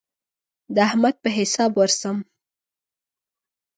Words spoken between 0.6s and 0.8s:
د